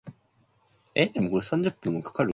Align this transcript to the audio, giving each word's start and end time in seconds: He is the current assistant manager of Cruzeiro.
He 0.95 1.01
is 1.01 1.11
the 1.13 1.13
current 1.19 1.35
assistant 1.37 1.85
manager 1.85 1.97
of 1.99 2.03
Cruzeiro. 2.05 2.29